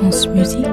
France 0.00 0.28
Musique. 0.28 0.64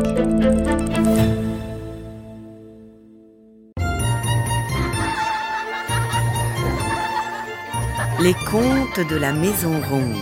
Les 8.21 8.34
contes 8.50 9.02
de 9.09 9.18
la 9.18 9.34
Maison 9.34 9.82
Ronde. 9.89 10.16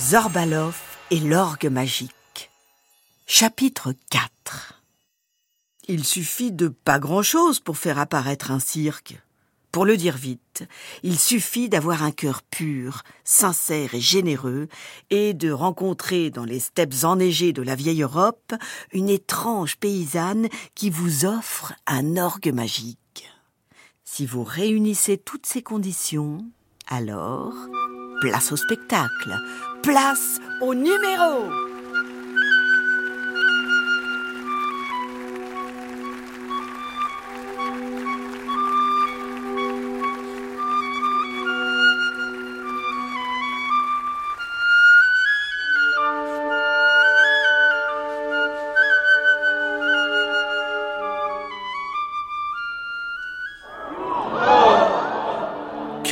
Zorbalov 0.00 0.80
et 1.10 1.20
l'orgue 1.20 1.66
magique. 1.66 2.50
Chapitre 3.26 3.92
4 4.08 4.80
Il 5.88 6.06
suffit 6.06 6.50
de 6.50 6.68
pas 6.68 6.98
grand-chose 6.98 7.60
pour 7.60 7.76
faire 7.76 7.98
apparaître 7.98 8.50
un 8.50 8.58
cirque. 8.58 9.20
Pour 9.74 9.86
le 9.86 9.96
dire 9.96 10.16
vite, 10.16 10.62
il 11.02 11.18
suffit 11.18 11.68
d'avoir 11.68 12.04
un 12.04 12.12
cœur 12.12 12.42
pur, 12.42 13.02
sincère 13.24 13.92
et 13.96 14.00
généreux, 14.00 14.68
et 15.10 15.34
de 15.34 15.50
rencontrer 15.50 16.30
dans 16.30 16.44
les 16.44 16.60
steppes 16.60 17.02
enneigées 17.02 17.52
de 17.52 17.60
la 17.60 17.74
vieille 17.74 18.02
Europe 18.02 18.54
une 18.92 19.08
étrange 19.08 19.76
paysanne 19.78 20.46
qui 20.76 20.90
vous 20.90 21.24
offre 21.24 21.72
un 21.88 22.16
orgue 22.16 22.54
magique. 22.54 23.28
Si 24.04 24.26
vous 24.26 24.44
réunissez 24.44 25.18
toutes 25.18 25.46
ces 25.46 25.62
conditions, 25.62 26.46
alors 26.86 27.52
place 28.20 28.52
au 28.52 28.56
spectacle, 28.56 29.34
place 29.82 30.38
au 30.62 30.72
numéro. 30.72 31.73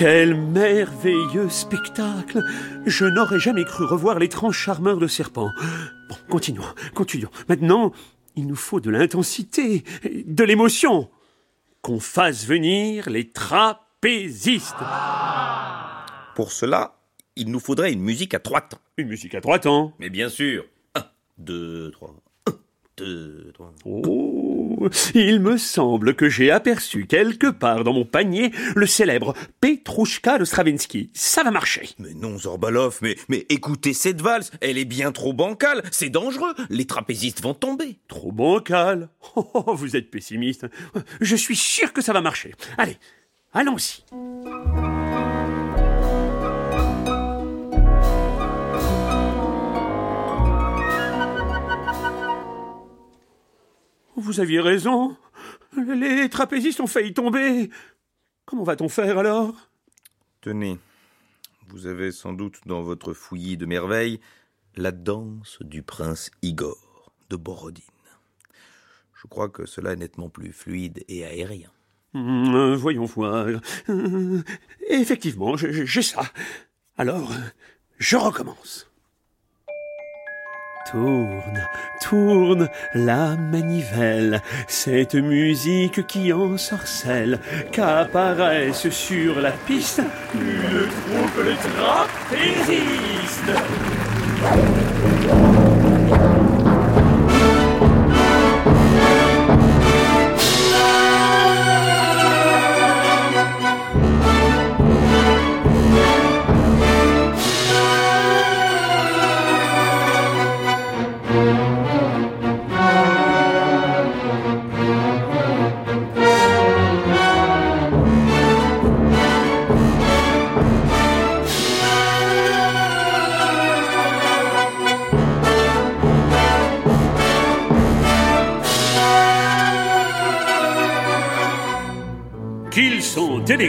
Quel 0.02 0.34
merveilleux 0.34 1.48
spectacle 1.48 2.42
Je 2.86 3.04
n'aurais 3.04 3.38
jamais 3.38 3.64
cru 3.64 3.84
revoir 3.84 4.18
l'étrange 4.18 4.58
charmeur 4.58 4.96
de 4.98 5.06
serpent. 5.06 5.52
Bon, 6.08 6.16
continuons, 6.28 6.64
continuons. 6.92 7.30
Maintenant, 7.48 7.92
il 8.34 8.48
nous 8.48 8.56
faut 8.56 8.80
de 8.80 8.90
l'intensité, 8.90 9.84
de 10.02 10.42
l'émotion. 10.42 11.08
Qu'on 11.82 12.00
fasse 12.00 12.44
venir 12.44 13.10
les 13.10 13.30
trapézistes. 13.30 14.74
Pour 16.34 16.50
cela, 16.50 16.98
il 17.36 17.52
nous 17.52 17.60
faudrait 17.60 17.92
une 17.92 18.02
musique 18.02 18.34
à 18.34 18.40
trois 18.40 18.62
temps. 18.62 18.80
Une 18.96 19.06
musique 19.06 19.36
à 19.36 19.40
trois 19.40 19.60
temps. 19.60 19.92
Mais 20.00 20.10
bien 20.10 20.28
sûr. 20.28 20.64
Un, 20.96 21.04
deux, 21.38 21.92
trois. 21.92 22.12
Un, 22.48 22.54
deux, 22.96 23.52
trois. 23.54 23.72
Oh, 23.84 24.41
il 25.14 25.40
me 25.40 25.56
semble 25.56 26.14
que 26.14 26.28
j'ai 26.28 26.50
aperçu 26.50 27.06
quelque 27.06 27.48
part 27.48 27.84
dans 27.84 27.92
mon 27.92 28.04
panier 28.04 28.52
le 28.74 28.86
célèbre 28.86 29.34
Petrouchka 29.60 30.38
de 30.38 30.44
Stravinsky. 30.44 31.10
Ça 31.14 31.42
va 31.42 31.50
marcher. 31.50 31.90
Mais 31.98 32.14
non, 32.14 32.38
Zorbalov, 32.38 32.98
mais, 33.02 33.16
mais 33.28 33.46
écoutez 33.48 33.92
cette 33.92 34.20
valse, 34.20 34.50
elle 34.60 34.78
est 34.78 34.84
bien 34.84 35.12
trop 35.12 35.32
bancale, 35.32 35.82
c'est 35.90 36.10
dangereux, 36.10 36.54
les 36.70 36.86
trapézistes 36.86 37.42
vont 37.42 37.54
tomber. 37.54 37.98
Trop 38.08 38.32
bancal. 38.32 39.08
Oh, 39.54 39.74
vous 39.74 39.96
êtes 39.96 40.10
pessimiste. 40.10 40.66
Je 41.20 41.36
suis 41.36 41.56
sûr 41.56 41.92
que 41.92 42.02
ça 42.02 42.12
va 42.12 42.20
marcher. 42.20 42.54
Allez, 42.78 42.96
allons-y. 43.52 44.02
Vous 54.16 54.40
aviez 54.40 54.60
raison. 54.60 55.16
Les 55.76 56.28
trapézistes 56.28 56.80
ont 56.80 56.86
failli 56.86 57.14
tomber. 57.14 57.70
Comment 58.44 58.64
va-t-on 58.64 58.88
faire 58.88 59.18
alors? 59.18 59.54
Tenez, 60.40 60.78
vous 61.68 61.86
avez 61.86 62.12
sans 62.12 62.32
doute 62.32 62.60
dans 62.66 62.82
votre 62.82 63.14
fouillis 63.14 63.56
de 63.56 63.66
merveilles 63.66 64.20
la 64.76 64.92
danse 64.92 65.58
du 65.60 65.82
prince 65.82 66.30
Igor 66.42 67.12
de 67.30 67.36
Borodine. 67.36 67.84
Je 69.14 69.26
crois 69.28 69.48
que 69.48 69.66
cela 69.66 69.92
est 69.92 69.96
nettement 69.96 70.28
plus 70.28 70.52
fluide 70.52 71.04
et 71.08 71.24
aérien. 71.24 71.70
Hum, 72.14 72.74
voyons 72.74 73.04
voir. 73.04 73.46
Euh, 73.88 74.42
effectivement, 74.88 75.56
j'ai 75.56 75.86
j'ai 75.86 76.02
ça. 76.02 76.22
Alors, 76.98 77.32
je 77.98 78.16
recommence. 78.16 78.91
Tourne, 80.90 81.68
tourne 82.00 82.68
la 82.94 83.36
manivelle, 83.36 84.42
cette 84.66 85.14
musique 85.14 86.06
qui 86.06 86.32
ensorcelle, 86.32 87.38
qu'apparaissent 87.70 88.90
sur 88.90 89.40
la 89.40 89.52
piste 89.52 90.02
une 90.34 90.88
troupe 90.88 91.44
de. 91.46 91.52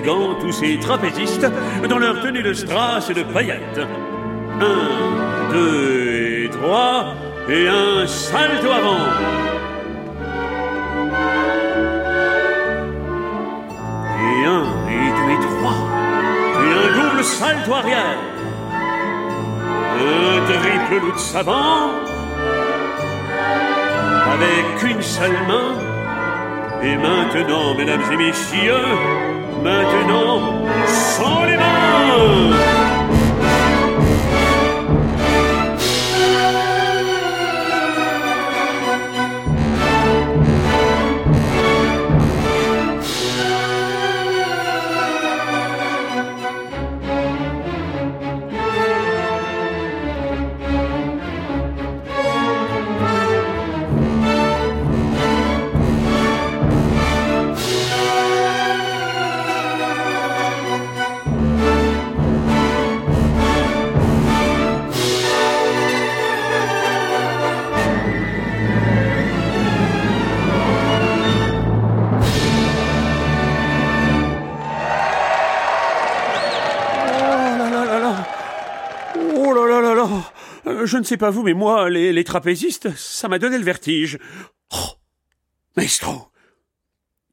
Tous 0.01 0.51
ces 0.51 0.79
trapézistes, 0.79 1.47
dans 1.87 1.99
leur 1.99 2.21
tenue 2.21 2.41
de 2.41 2.53
strass 2.53 3.09
et 3.09 3.13
de 3.13 3.23
paillettes. 3.23 3.79
Un, 4.59 5.51
deux 5.51 6.45
et 6.45 6.49
trois, 6.49 7.13
et 7.49 7.67
un 7.67 8.07
salto 8.07 8.71
avant. 8.71 8.97
Et 14.19 14.45
un, 14.45 14.63
et 14.89 15.09
deux 15.17 15.31
et 15.31 15.39
trois, 15.39 15.77
et 16.55 16.71
un 16.73 17.09
double 17.09 17.23
salto 17.23 17.73
arrière. 17.73 18.17
Un 19.99 20.45
triple 20.45 21.05
loup 21.05 21.11
de 21.11 21.17
savant, 21.17 21.91
avec 24.33 24.91
une 24.91 25.01
seule 25.01 25.37
main. 25.47 25.75
Et 26.81 26.97
maintenant, 26.97 27.75
mesdames 27.77 28.01
et 28.11 28.17
messieurs, 28.17 28.73
maintenant, 29.63 30.41
sans 30.85 31.45
les 31.45 31.57
mains 31.57 32.82
je 80.93 80.99
ne 80.99 81.03
sais 81.03 81.17
pas 81.17 81.31
vous, 81.31 81.41
mais 81.41 81.55
moi, 81.55 81.89
les, 81.89 82.23
trapézistes, 82.23 82.95
ça 82.95 83.27
m'a 83.27 83.39
donné 83.39 83.57
le 83.57 83.63
vertige. 83.63 84.19
Oh, 84.71 84.91
maestro, 85.75 86.27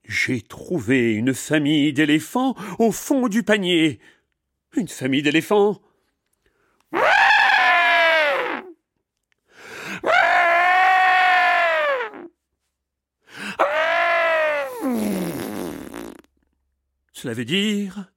j'ai 0.02 0.40
trouvé 0.40 1.12
une 1.12 1.34
famille 1.34 1.92
d'éléphants 1.92 2.54
au 2.78 2.90
fond 2.90 3.28
du 3.28 3.42
panier. 3.42 4.00
Une 4.76 4.88
famille 4.88 5.20
d'éléphants. 5.20 5.78
Cela 17.12 17.34
veut 17.34 17.44
dire, 17.44 18.10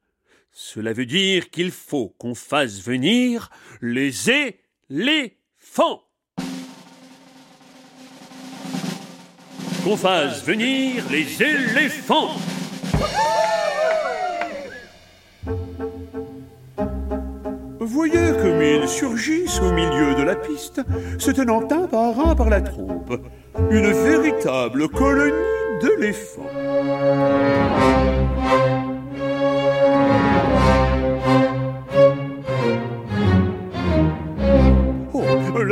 cela 0.53 0.93
veut 0.93 1.05
dire 1.05 1.49
qu'il 1.49 1.71
faut 1.71 2.15
qu'on 2.17 2.33
fasse 2.33 2.81
venir 2.81 3.49
les 3.81 4.29
éléphants. 4.93 6.01
Qu'on 9.83 9.97
fasse 9.97 10.43
venir 10.45 11.03
les 11.09 11.41
éléphants. 11.41 12.29
Voyez 17.79 18.31
comme 18.41 18.61
ils 18.61 18.87
surgissent 18.87 19.59
au 19.59 19.71
milieu 19.71 20.15
de 20.15 20.23
la 20.23 20.35
piste, 20.35 20.81
se 21.17 21.31
tenant 21.31 21.63
un 21.69 21.87
par 21.87 22.19
un 22.19 22.35
par 22.35 22.49
la 22.49 22.61
trompe. 22.61 23.19
Une 23.71 23.91
véritable 23.91 24.87
colonie 24.89 25.33
d'éléphants. 25.81 27.42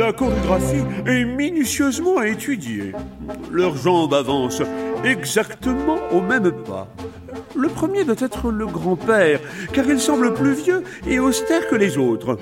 La 0.02 0.12
chorégraphie 0.12 0.84
est 1.06 1.24
minutieusement 1.24 2.20
étudiée. 2.22 2.92
Leurs 3.52 3.76
jambes 3.76 4.14
avancent 4.14 4.62
exactement 5.04 5.98
au 6.10 6.20
même 6.20 6.50
pas. 6.50 6.88
Le 7.54 7.68
premier 7.68 8.02
doit 8.02 8.16
être 8.18 8.50
le 8.50 8.66
grand-père, 8.66 9.38
car 9.72 9.86
il 9.86 10.00
semble 10.00 10.34
plus 10.34 10.54
vieux 10.54 10.82
et 11.06 11.20
austère 11.20 11.68
que 11.68 11.76
les 11.76 11.98
autres. 11.98 12.36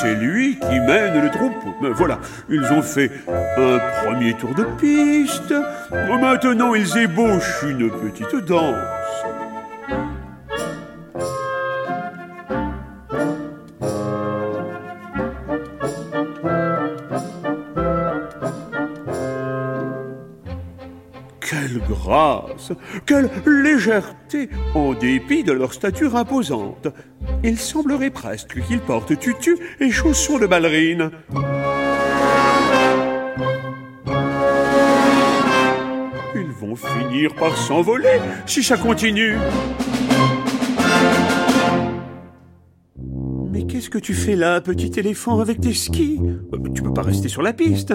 C'est 0.00 0.14
lui 0.14 0.58
qui 0.58 0.80
mène 0.80 1.20
le 1.22 1.30
troupeau. 1.30 1.74
Mais 1.80 1.90
Voilà, 1.90 2.18
ils 2.48 2.64
ont 2.72 2.82
fait 2.82 3.10
un 3.28 3.78
premier 4.04 4.34
tour 4.34 4.54
de 4.54 4.64
piste. 4.80 5.54
Maintenant, 6.20 6.74
ils 6.74 6.98
ébauchent 6.98 7.62
une 7.62 7.90
petite 7.90 8.44
danse. 8.44 8.74
Quelle 23.06 23.30
légèreté, 23.46 24.48
en 24.74 24.92
dépit 24.94 25.44
de 25.44 25.52
leur 25.52 25.72
stature 25.72 26.16
imposante. 26.16 26.88
Il 27.42 27.58
semblerait 27.58 28.10
presque 28.10 28.60
qu'ils 28.66 28.80
portent 28.80 29.18
tutu 29.18 29.56
et 29.80 29.90
chaussons 29.90 30.38
de 30.38 30.46
ballerine. 30.46 31.10
Ils 36.34 36.52
vont 36.60 36.76
finir 36.76 37.34
par 37.34 37.56
s'envoler 37.56 38.20
si 38.46 38.62
ça 38.62 38.76
continue. 38.76 39.36
Mais 43.54 43.66
qu'est-ce 43.68 43.88
que 43.88 43.98
tu 43.98 44.14
fais 44.14 44.34
là, 44.34 44.60
petit 44.60 44.98
éléphant, 44.98 45.38
avec 45.38 45.60
tes 45.60 45.72
skis? 45.72 46.20
Euh, 46.52 46.58
Tu 46.74 46.82
peux 46.82 46.92
pas 46.92 47.02
rester 47.02 47.28
sur 47.28 47.40
la 47.40 47.52
piste. 47.52 47.94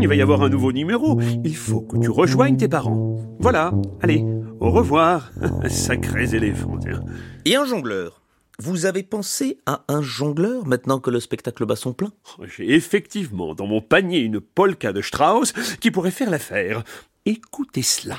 Il 0.00 0.06
va 0.06 0.14
y 0.14 0.22
avoir 0.22 0.40
un 0.42 0.48
nouveau 0.48 0.70
numéro. 0.70 1.20
Il 1.44 1.56
faut 1.56 1.80
que 1.80 1.96
tu 1.98 2.08
rejoignes 2.10 2.56
tes 2.56 2.68
parents. 2.68 3.16
Voilà, 3.40 3.72
allez, 4.02 4.24
au 4.60 4.70
revoir, 4.70 5.32
sacrés 5.68 6.32
éléphants. 6.36 6.78
tiens. 6.78 7.02
Et 7.44 7.56
un 7.56 7.64
jongleur? 7.64 8.22
Vous 8.60 8.86
avez 8.86 9.02
pensé 9.02 9.58
à 9.66 9.82
un 9.88 10.00
jongleur 10.00 10.64
maintenant 10.64 11.00
que 11.00 11.10
le 11.10 11.18
spectacle 11.18 11.66
bat 11.66 11.74
son 11.74 11.92
plein? 11.92 12.12
J'ai 12.56 12.72
effectivement 12.72 13.56
dans 13.56 13.66
mon 13.66 13.80
panier 13.80 14.20
une 14.20 14.38
polka 14.38 14.92
de 14.92 15.02
Strauss 15.02 15.52
qui 15.80 15.90
pourrait 15.90 16.12
faire 16.12 16.30
l'affaire. 16.30 16.84
Écoutez 17.26 17.82
cela. 17.82 18.18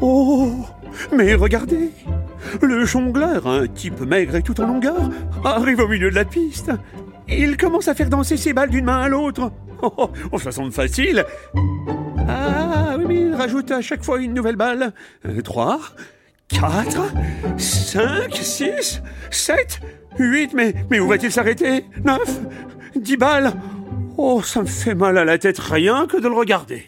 Oh, 0.00 0.52
mais 1.12 1.34
regardez 1.34 1.90
Le 2.62 2.84
jongleur, 2.84 3.46
un 3.46 3.66
type 3.66 4.00
maigre 4.00 4.36
et 4.36 4.42
tout 4.42 4.60
en 4.60 4.66
longueur, 4.66 5.10
arrive 5.44 5.80
au 5.80 5.88
milieu 5.88 6.10
de 6.10 6.14
la 6.14 6.24
piste. 6.24 6.70
Il 7.28 7.56
commence 7.56 7.88
à 7.88 7.94
faire 7.94 8.08
danser 8.08 8.36
ses 8.36 8.52
balles 8.52 8.70
d'une 8.70 8.86
main 8.86 9.00
à 9.02 9.08
l'autre. 9.08 9.52
Oh, 9.82 9.92
oh, 9.96 10.10
oh, 10.32 10.38
ça 10.38 10.52
semble 10.52 10.72
facile. 10.72 11.24
Ah 12.28 12.96
oui, 12.98 13.04
mais 13.08 13.20
il 13.20 13.34
rajoute 13.34 13.70
à 13.70 13.80
chaque 13.80 14.04
fois 14.04 14.20
une 14.20 14.34
nouvelle 14.34 14.56
balle. 14.56 14.92
Euh, 15.26 15.40
Trois, 15.42 15.80
quatre, 16.48 17.12
cinq, 17.56 18.34
six, 18.34 19.02
sept, 19.30 19.80
huit, 20.18 20.52
mais, 20.54 20.74
mais 20.90 21.00
où 21.00 21.08
va-t-il 21.08 21.32
s'arrêter? 21.32 21.84
Neuf, 22.04 22.40
dix 22.96 23.16
balles. 23.16 23.52
Oh, 24.18 24.42
ça 24.42 24.62
me 24.62 24.66
fait 24.66 24.94
mal 24.94 25.16
à 25.16 25.24
la 25.24 25.38
tête 25.38 25.58
rien 25.58 26.06
que 26.06 26.18
de 26.18 26.28
le 26.28 26.34
regarder. 26.34 26.84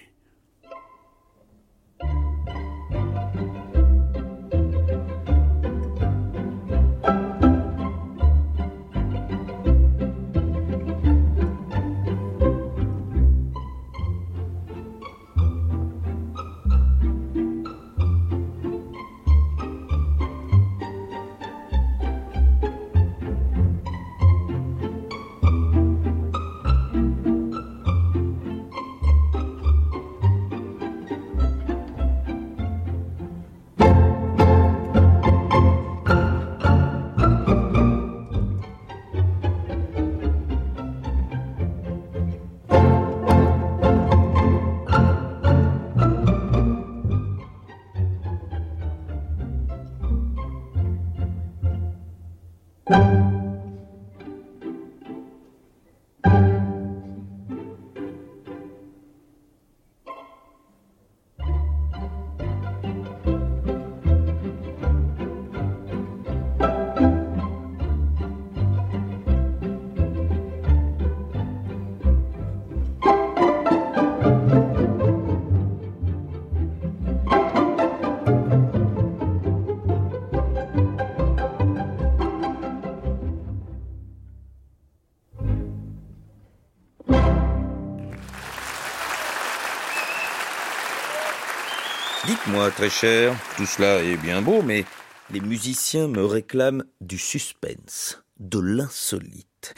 Dites-moi, 92.33 92.71
très 92.71 92.89
cher, 92.89 93.37
tout 93.59 93.67
cela 93.67 94.03
est 94.03 94.17
bien 94.17 94.41
beau, 94.41 94.63
mais 94.63 94.87
les 95.29 95.41
musiciens 95.41 96.09
me 96.09 96.25
réclament 96.25 96.83
du 97.03 97.19
suspense, 97.19 98.25
de 98.41 98.59
l'insolite. 98.59 99.75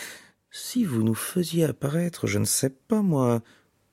Si 0.52 0.84
vous 0.84 1.02
nous 1.02 1.16
faisiez 1.16 1.64
apparaître, 1.64 2.28
je 2.28 2.38
ne 2.38 2.44
sais 2.44 2.70
pas 2.70 3.02
moi, 3.02 3.42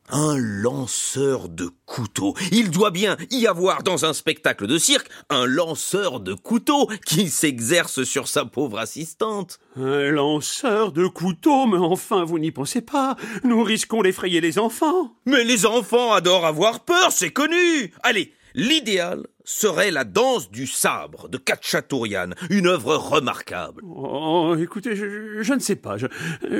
un 0.09 0.37
lanceur 0.37 1.49
de 1.49 1.71
couteaux. 1.87 2.35
Il 2.51 2.69
doit 2.69 2.91
bien 2.91 3.17
y 3.31 3.47
avoir 3.47 3.81
dans 3.81 4.05
un 4.05 4.13
spectacle 4.13 4.67
de 4.67 4.77
cirque 4.77 5.09
un 5.31 5.47
lanceur 5.47 6.19
de 6.19 6.35
couteaux 6.35 6.87
qui 7.03 7.31
s'exerce 7.31 8.03
sur 8.03 8.27
sa 8.27 8.45
pauvre 8.45 8.77
assistante. 8.77 9.57
Un 9.75 10.11
lanceur 10.11 10.91
de 10.91 11.07
couteaux, 11.07 11.65
mais 11.65 11.79
enfin, 11.79 12.25
vous 12.25 12.37
n'y 12.37 12.51
pensez 12.51 12.81
pas. 12.81 13.15
Nous 13.43 13.63
risquons 13.63 14.03
d'effrayer 14.03 14.39
les 14.39 14.59
enfants. 14.59 15.15
Mais 15.25 15.43
les 15.43 15.65
enfants 15.65 16.13
adorent 16.13 16.45
avoir 16.45 16.81
peur, 16.81 17.11
c'est 17.11 17.31
connu. 17.31 17.91
Allez, 18.03 18.35
l'idéal 18.53 19.27
serait 19.43 19.91
la 19.91 20.03
danse 20.03 20.51
du 20.51 20.67
sabre 20.67 21.29
de 21.29 21.37
Katchatourian, 21.37 22.29
une 22.49 22.67
œuvre 22.67 22.95
remarquable. 22.95 23.81
Oh, 23.83 24.55
écoutez, 24.59 24.95
je, 24.95 25.41
je 25.41 25.53
ne 25.53 25.59
sais 25.59 25.75
pas. 25.75 25.97
Je, 25.97 26.07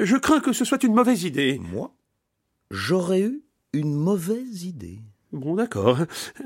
je 0.04 0.18
crains 0.18 0.40
que 0.40 0.54
ce 0.54 0.66
soit 0.66 0.84
une 0.84 0.94
mauvaise 0.94 1.24
idée. 1.24 1.60
Moi, 1.60 1.94
j'aurais 2.70 3.22
eu 3.22 3.44
une 3.74 3.94
mauvaise 3.94 4.64
idée. 4.64 5.00
Bon, 5.32 5.56
d'accord. 5.56 6.00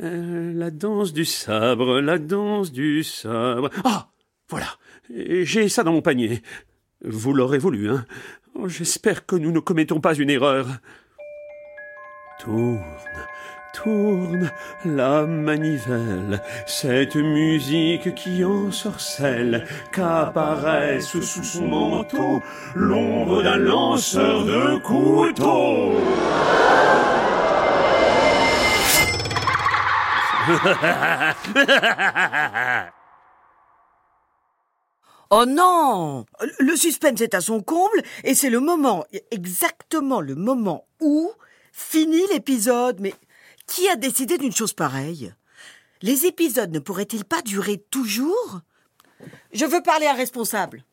Euh, 0.04 0.54
la 0.54 0.70
danse 0.70 1.12
du 1.14 1.26
sabre, 1.26 2.00
la 2.02 2.20
danse 2.20 2.72
du 2.72 3.04
sabre. 3.04 3.70
Ah 3.84 4.10
Voilà. 4.50 4.68
J'ai 5.10 5.70
ça 5.70 5.84
dans 5.84 5.94
mon 5.94 6.02
panier. 6.02 6.42
Vous 7.04 7.34
l'aurez 7.34 7.58
voulu, 7.58 7.90
hein 7.90 8.06
J'espère 8.68 9.26
que 9.26 9.36
nous 9.36 9.52
ne 9.52 9.60
commettons 9.60 10.00
pas 10.00 10.16
une 10.16 10.30
erreur. 10.30 10.68
Tourne, 12.40 12.82
tourne 13.76 14.52
la 14.86 15.26
manivelle, 15.26 16.42
cette 16.66 17.16
musique 17.16 18.16
qui 18.16 18.44
ensorcelle, 18.44 19.66
qu'apparaisse 19.92 21.20
sous 21.20 21.44
son 21.44 21.68
manteau 21.68 22.42
l'ombre 22.74 23.44
d'un 23.44 23.58
lanceur 23.58 24.46
de 24.46 24.78
couteau. 24.80 26.00
Oh 35.32 35.46
non 35.48 36.26
Le 36.60 36.76
suspense 36.76 37.20
est 37.22 37.34
à 37.34 37.42
son 37.42 37.62
comble 37.62 38.04
et 38.24 38.36
c'est 38.36 38.52
le 38.52 38.60
moment, 38.60 39.06
exactement 39.32 40.22
le 40.22 40.36
moment 40.36 40.86
où 41.02 41.32
finit 41.72 42.26
l'épisode. 42.32 43.00
Mais 43.00 43.14
qui 43.68 43.90
a 43.90 43.96
décidé 43.96 44.38
d'une 44.38 44.56
chose 44.56 44.74
pareille? 44.74 45.34
Les 46.02 46.26
épisodes 46.26 46.72
ne 46.72 46.80
pourraient-ils 46.80 47.26
pas 47.26 47.42
durer 47.42 47.78
toujours? 47.90 48.62
Je 49.54 49.66
veux 49.66 49.82
parler 49.82 50.08
à 50.08 50.14
responsable. 50.14 50.84